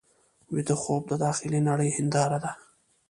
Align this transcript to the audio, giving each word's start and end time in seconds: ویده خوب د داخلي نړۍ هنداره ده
ویده 0.53 0.75
خوب 0.81 1.03
د 1.09 1.13
داخلي 1.25 1.59
نړۍ 1.69 1.89
هنداره 1.97 2.37
ده 2.43 2.51